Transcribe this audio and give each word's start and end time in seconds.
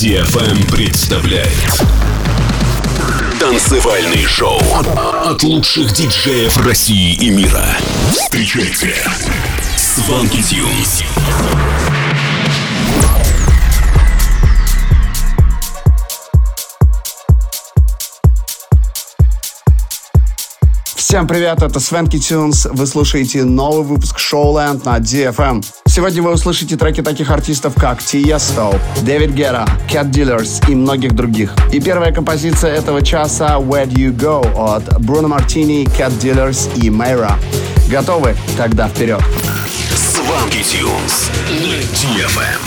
DFM 0.00 0.72
представляет 0.72 1.84
Танцевальный 3.38 4.24
шоу 4.24 4.58
от 5.26 5.42
лучших 5.42 5.92
диджеев 5.92 6.56
России 6.56 7.12
и 7.16 7.28
мира. 7.28 7.66
Встречайте 8.10 8.94
Сванки 9.76 10.40
Тюнс. 10.42 11.02
Всем 21.10 21.26
привет, 21.26 21.60
это 21.60 21.80
Свенки 21.80 22.20
Тюнс. 22.20 22.68
Вы 22.70 22.86
слушаете 22.86 23.42
новый 23.42 23.82
выпуск 23.84 24.16
Showland 24.16 24.82
на 24.84 24.98
DFM. 24.98 25.64
Сегодня 25.88 26.22
вы 26.22 26.30
услышите 26.30 26.76
треки 26.76 27.02
таких 27.02 27.32
артистов, 27.32 27.74
как 27.74 28.00
Тиесто, 28.00 28.80
Дэвид 29.02 29.30
Гера, 29.30 29.66
Cat 29.88 30.12
Dealers 30.12 30.70
и 30.70 30.74
многих 30.76 31.16
других. 31.16 31.52
И 31.72 31.80
первая 31.80 32.12
композиция 32.14 32.76
этого 32.76 33.02
часа 33.02 33.56
Where 33.58 33.88
Do 33.88 33.96
You 33.96 34.16
Go 34.16 34.54
от 34.56 35.02
Бруно 35.02 35.26
Мартини, 35.26 35.84
Cat 35.98 36.16
Dealers 36.20 36.70
и 36.80 36.90
Мейра. 36.90 37.36
Готовы? 37.90 38.36
Тогда 38.56 38.86
вперед. 38.86 39.20
Сванки 39.96 40.62
Тюнс 40.62 41.28
на 41.50 41.80
DFM. 41.90 42.60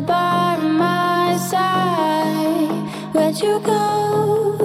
By 0.00 0.56
my 0.56 1.36
side. 1.36 2.70
Where'd 3.12 3.40
you 3.40 3.58
go? 3.60 4.56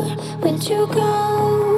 Where'd 0.41 0.63
you 0.63 0.87
go? 0.87 1.72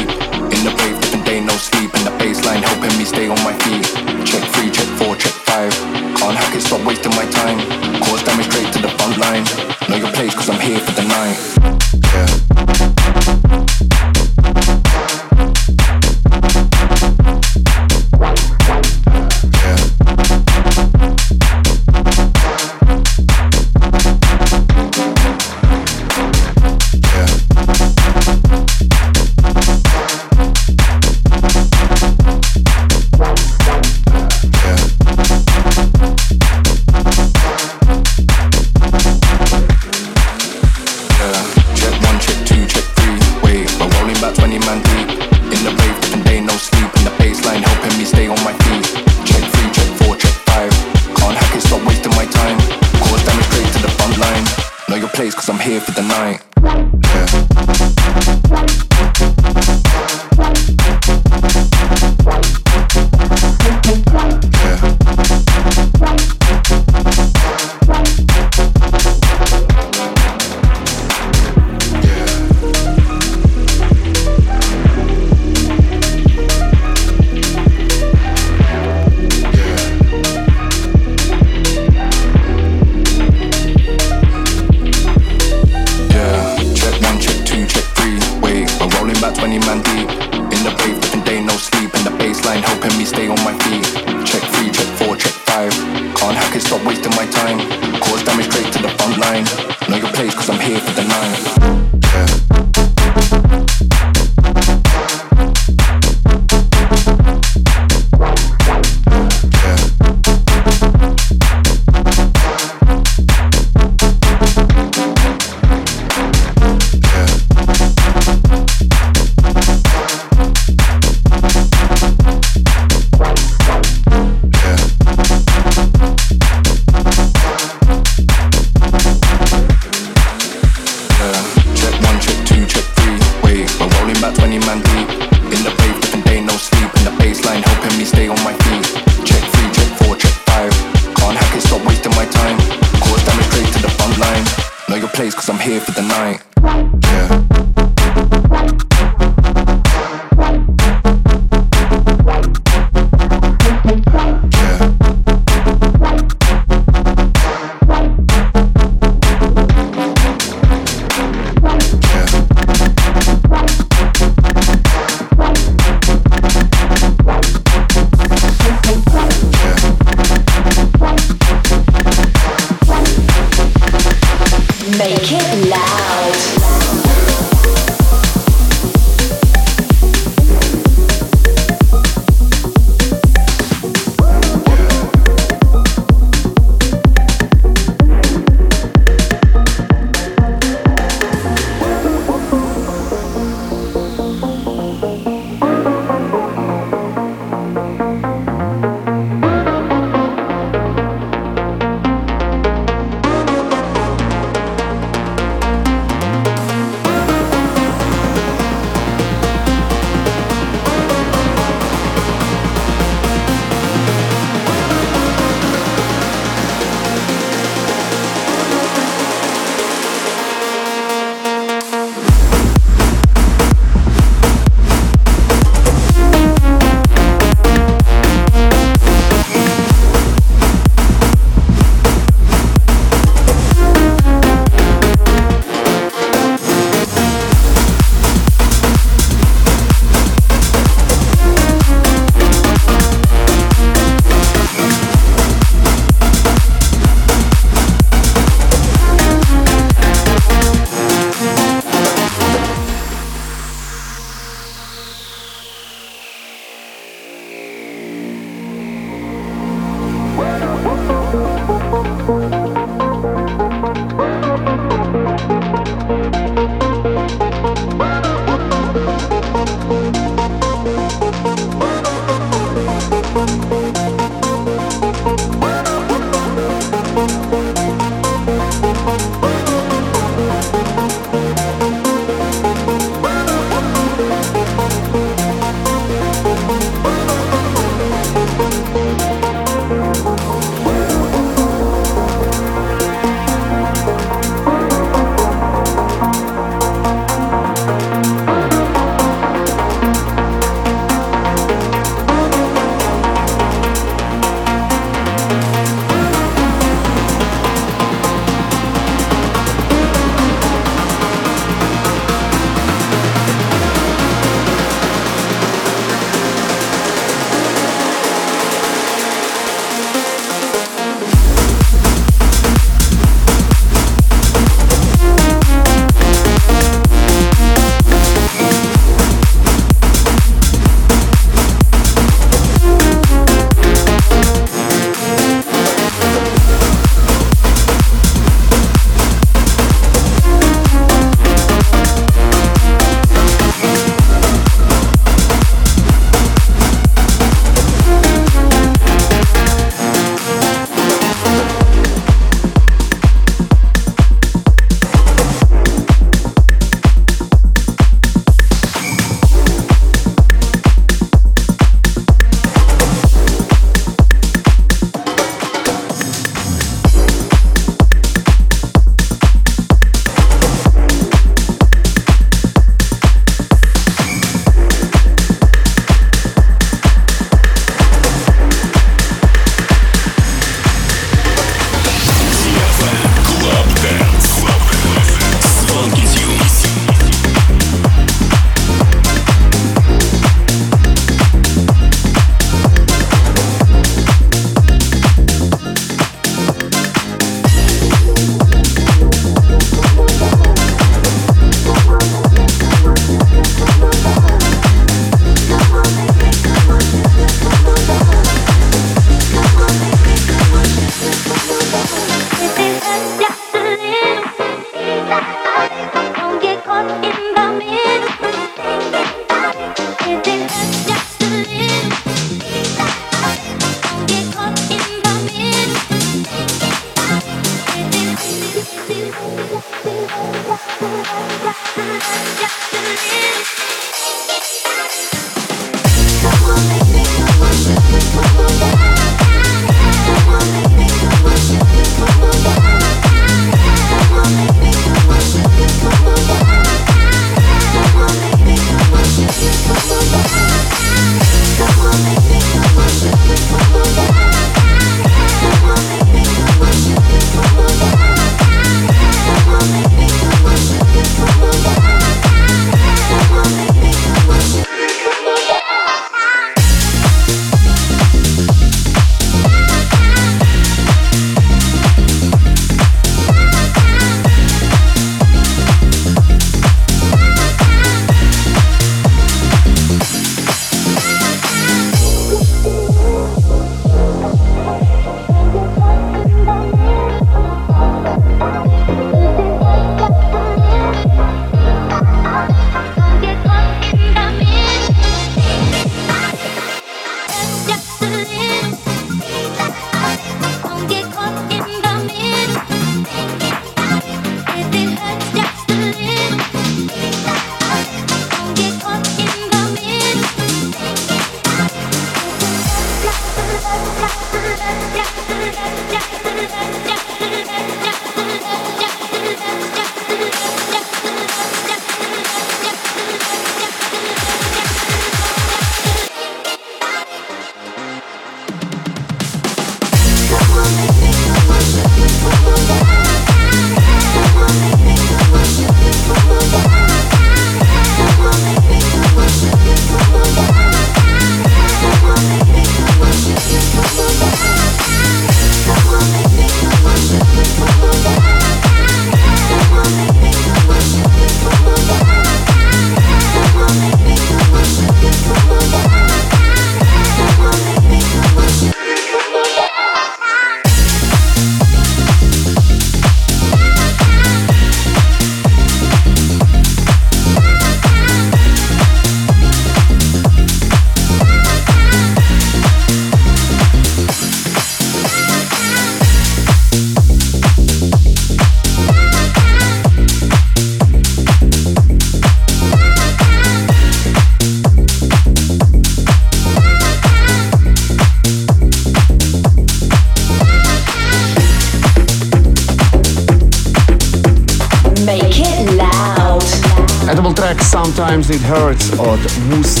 Sometimes 598.34 598.50
It 598.50 598.60
Hurts 598.62 599.12
от 599.20 599.38
Woost. 599.68 600.00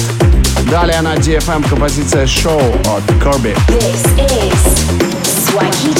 Далее 0.68 1.00
на 1.00 1.14
DFM 1.14 1.68
композиция 1.68 2.24
Show 2.24 2.60
от 2.88 3.04
Kirby. 3.22 3.54
This 3.68 4.02
is 4.18 4.90
Swaggy 5.46 5.94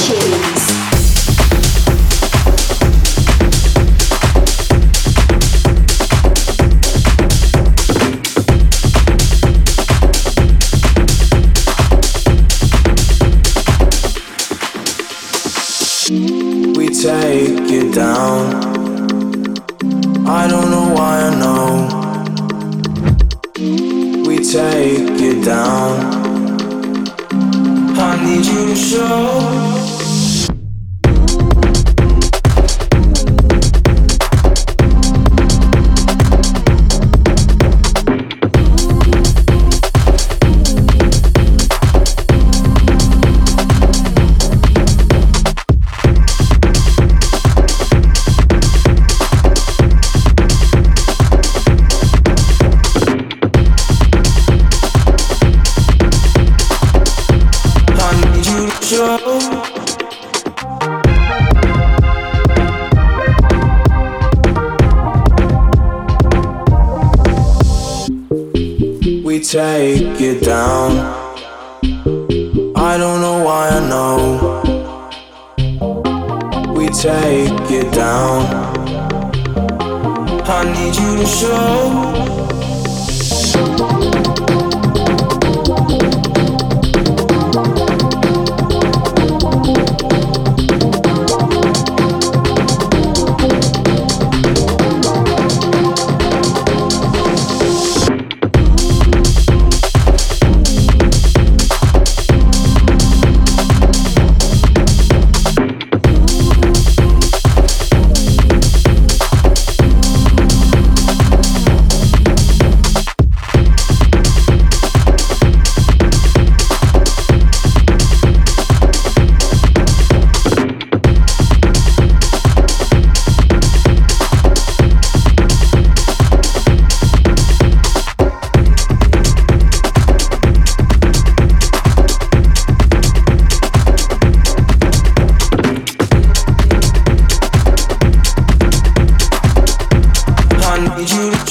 take 24.71 25.21
it 25.21 25.45
down. 25.45 25.93
I 27.97 28.11
need 28.25 28.45
you 28.45 28.65
to 28.69 28.75
show. 28.75 29.84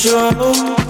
Control. 0.05 0.84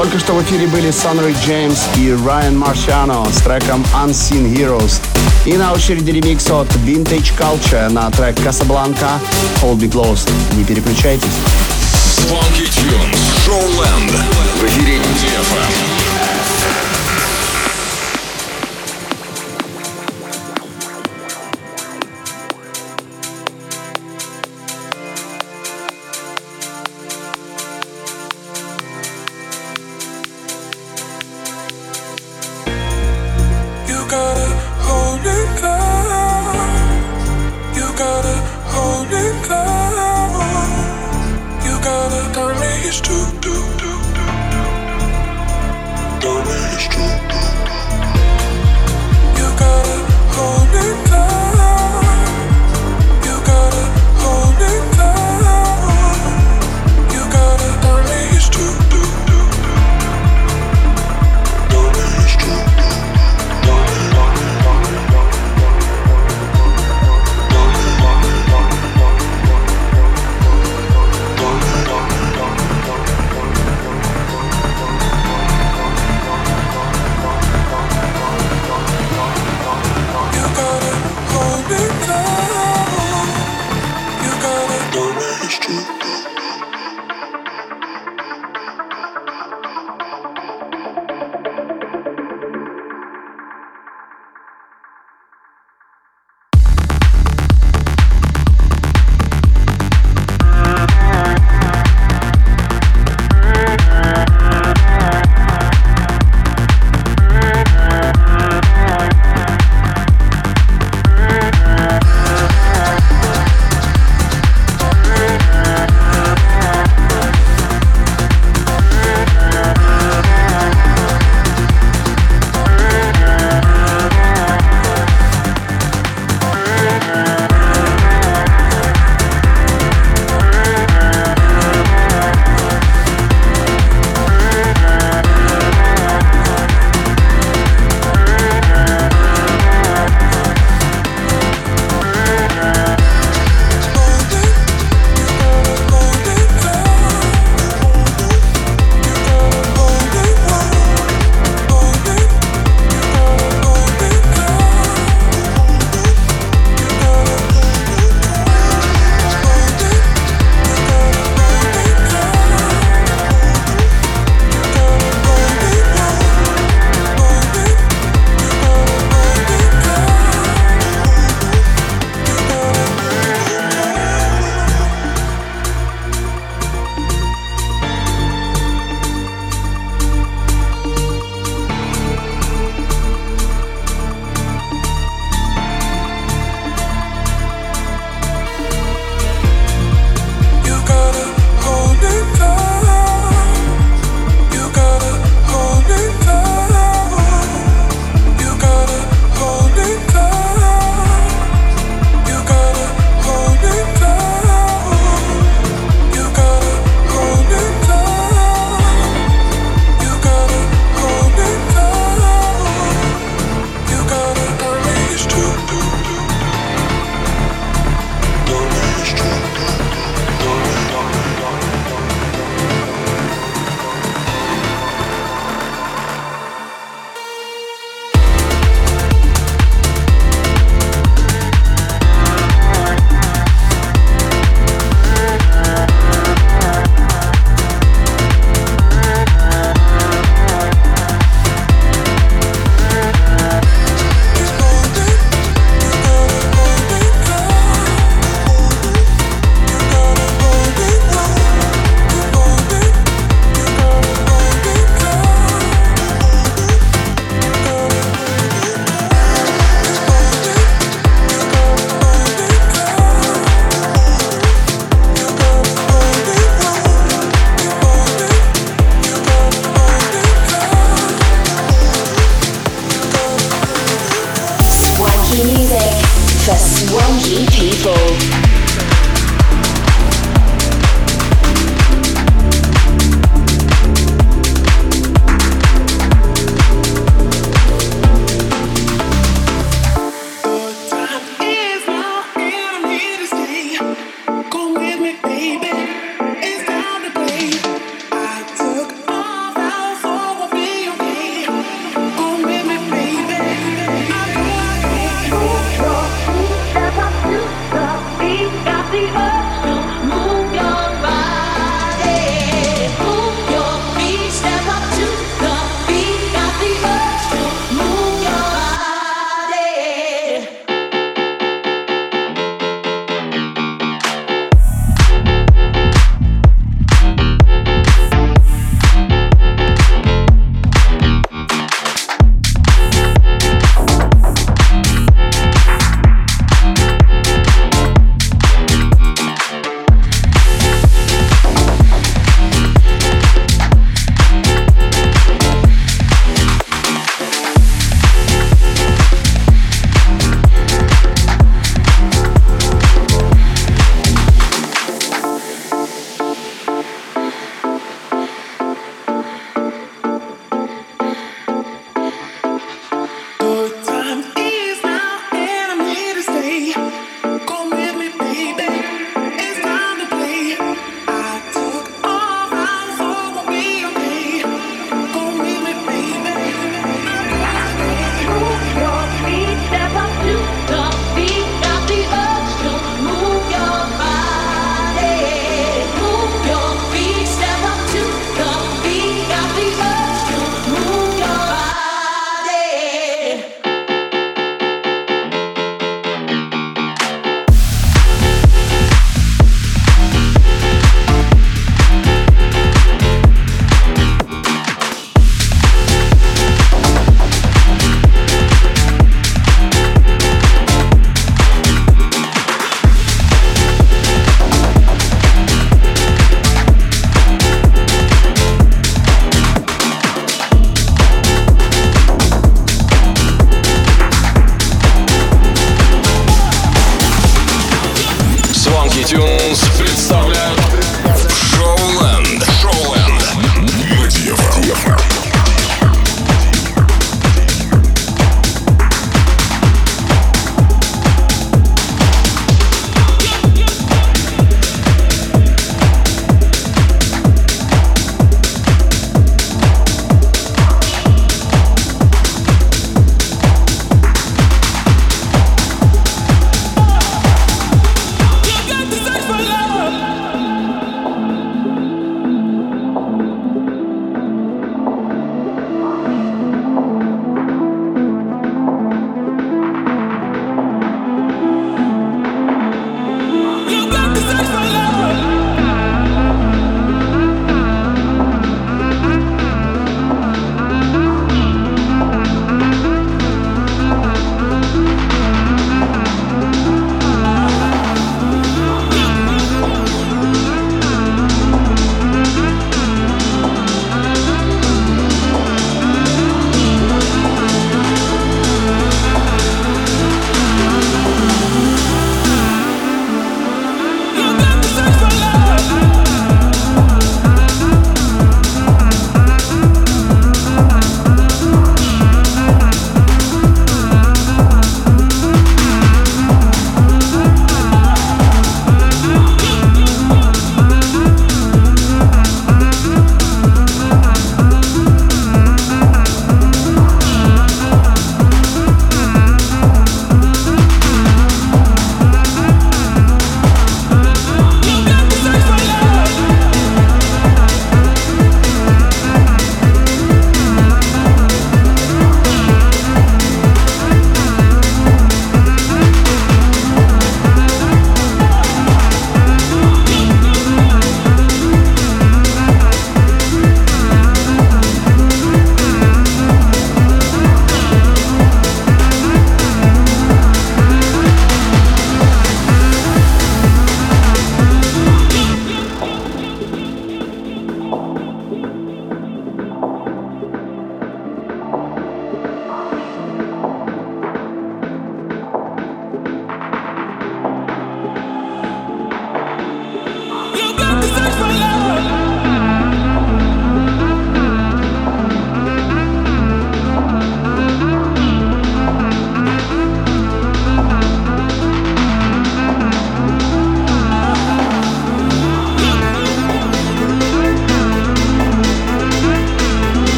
Только 0.00 0.18
что 0.18 0.32
в 0.32 0.42
эфире 0.44 0.66
были 0.66 0.88
Sunray 0.88 1.36
Джеймс 1.44 1.78
и 1.98 2.16
Райан 2.26 2.56
Маршано 2.56 3.22
с 3.30 3.42
треком 3.42 3.84
Unseen 3.92 4.50
Heroes. 4.50 4.98
И 5.44 5.52
на 5.58 5.74
очереди 5.74 6.10
ремикс 6.10 6.48
от 6.48 6.68
Vintage 6.86 7.30
Culture 7.38 7.86
на 7.90 8.10
трек 8.10 8.38
Casablanca 8.38 9.20
Hold 9.60 9.80
Me 9.80 9.92
Close. 9.92 10.26
Не 10.56 10.64
переключайтесь. 10.64 11.28
Swanky 12.16 12.64
Tunes. 12.64 13.18
Showland. 13.46 14.10
В 14.58 14.64
эфире 14.64 14.96
DFM. 14.96 15.99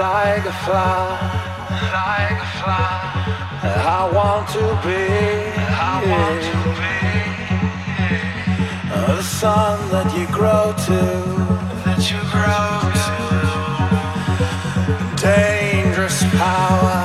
Like 0.00 0.46
a 0.46 0.52
flower, 0.64 1.18
like 1.92 2.40
a 2.40 2.50
flower. 2.58 3.12
I 3.98 4.10
want 4.16 4.48
to 4.56 4.64
be, 4.82 5.04
I 5.92 5.94
want 6.12 6.40
to 6.48 6.56
be. 6.80 6.96
The 9.12 9.22
sun 9.22 9.76
that 9.90 10.08
you 10.16 10.26
grow 10.38 10.72
to, 10.86 11.00
that 11.84 12.00
you 12.10 12.20
grow 12.32 12.72
to. 13.04 13.14
Dangerous 15.20 16.18
power, 16.40 16.98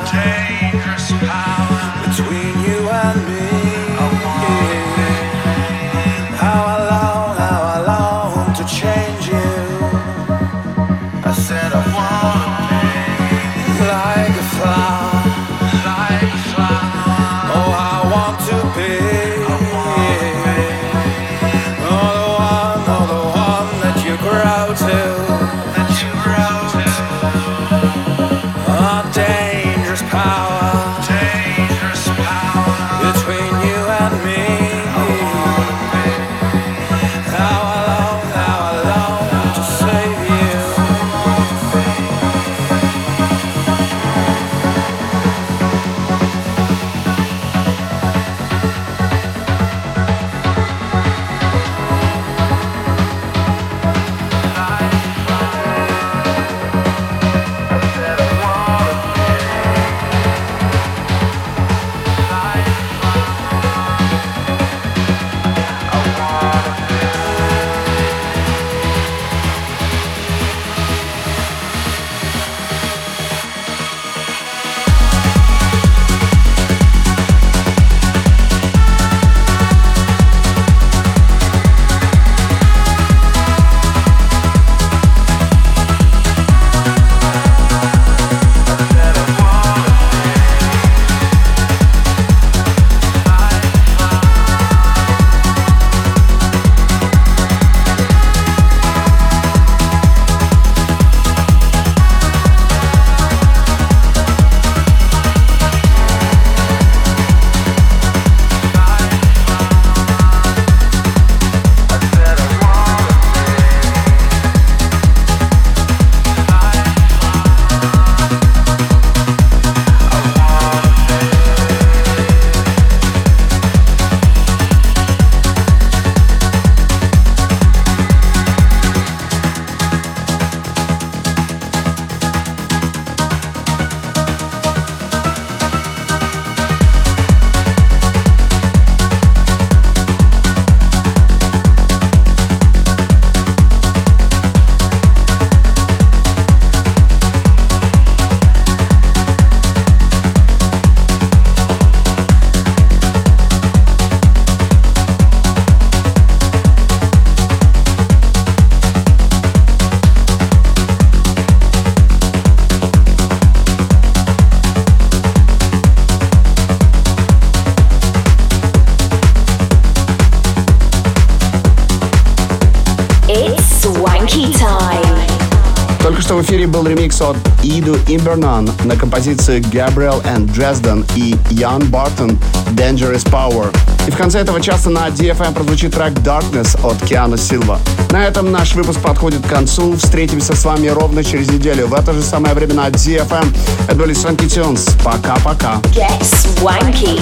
ремикс 176.95 177.21
от 177.21 177.37
Иду 177.63 177.95
Имбернан 178.07 178.69
на 178.83 178.95
композицию 178.95 179.61
Gabriel 179.61 180.23
and 180.23 180.47
Dresden 180.53 181.05
и 181.15 181.35
Ян 181.53 181.81
Бартон 181.89 182.37
Dangerous 182.71 183.25
Power. 183.29 183.75
И 184.07 184.11
в 184.11 184.17
конце 184.17 184.39
этого 184.39 184.61
часа 184.61 184.89
на 184.89 185.07
DFM 185.09 185.53
прозвучит 185.53 185.93
трек 185.93 186.13
Darkness 186.13 186.79
от 186.83 187.01
Киану 187.05 187.37
Силва. 187.37 187.79
На 188.11 188.25
этом 188.25 188.51
наш 188.51 188.75
выпуск 188.75 188.99
подходит 189.01 189.45
к 189.45 189.49
концу. 189.49 189.97
Встретимся 189.97 190.55
с 190.55 190.63
вами 190.63 190.87
ровно 190.87 191.23
через 191.23 191.49
неделю. 191.49 191.87
В 191.87 191.93
это 191.93 192.13
же 192.13 192.21
самое 192.21 192.53
время 192.53 192.75
на 192.75 192.87
DFM. 192.87 193.55
Это 193.87 193.95
были 193.95 194.15
Swanky 194.15 194.45
Tunes. 194.45 194.89
Пока-пока. 195.03 195.81
Get 195.93 196.21
swanky. 196.21 197.19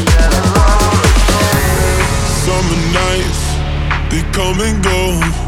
Summer 2.45 2.79
nights, 2.93 3.41
they 4.11 4.21
come 4.33 4.59
and 4.59 4.83
go. 4.83 5.43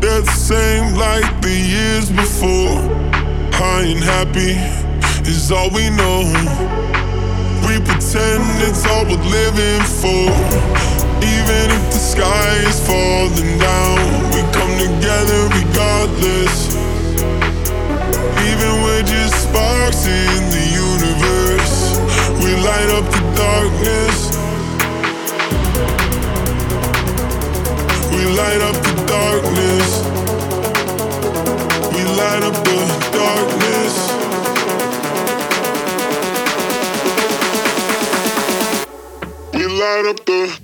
They're 0.00 0.20
the 0.20 0.32
same 0.32 0.96
like 0.96 1.40
the 1.40 1.56
years 1.56 2.10
before. 2.10 2.93
High 3.56 3.86
and 3.86 4.02
happy 4.02 4.58
is 5.30 5.52
all 5.52 5.70
we 5.70 5.88
know. 5.88 6.26
We 7.62 7.78
pretend 7.86 8.42
it's 8.66 8.84
all 8.84 9.06
we're 9.06 9.22
living 9.30 9.82
for. 10.02 10.26
Even 11.22 11.70
if 11.70 11.84
the 11.94 12.02
sky 12.02 12.50
is 12.66 12.82
falling 12.82 13.58
down, 13.62 13.98
we 14.34 14.42
come 14.50 14.74
together 14.74 15.46
regardless. 15.54 16.74
Even 18.42 18.70
we're 18.82 19.06
just 19.06 19.46
sparks 19.46 20.06
in 20.06 20.42
the 20.50 20.66
universe, 20.74 21.94
we 22.42 22.58
light 22.58 22.90
up 22.90 23.06
the 23.06 23.22
darkness. 23.38 24.34
We 28.10 28.22
light 28.34 28.60
up 28.66 28.76
the 28.82 28.94
darkness. 29.06 30.23
Light 39.84 40.06
up 40.06 40.24
the 40.26 40.63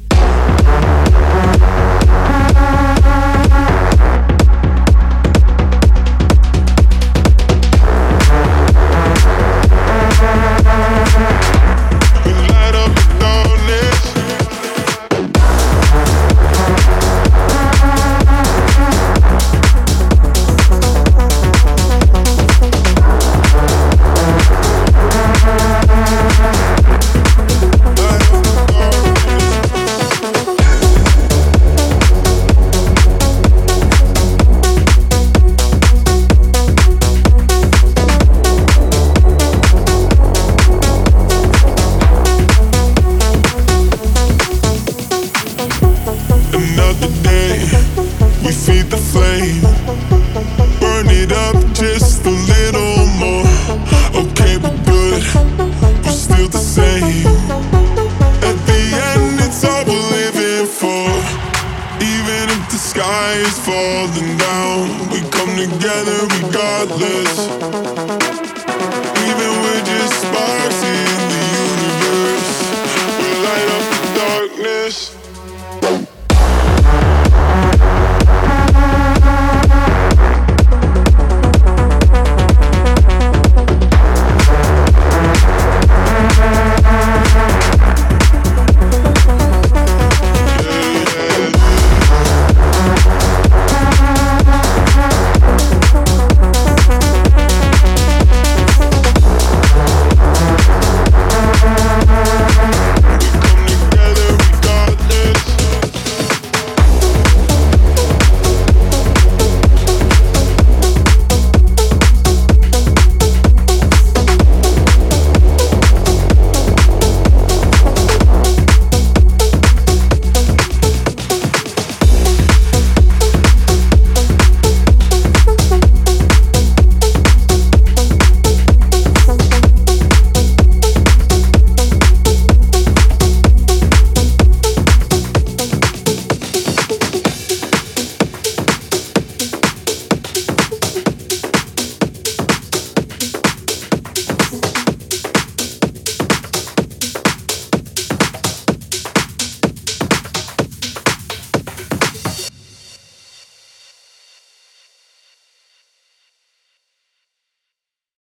this. 67.00 67.59